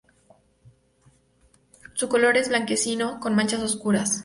Su 1.93 2.09
color 2.09 2.35
es 2.35 2.49
blanquecino 2.49 3.19
con 3.19 3.35
manchas 3.35 3.61
oscuras. 3.61 4.19